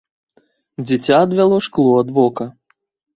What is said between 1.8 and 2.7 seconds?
ад вока.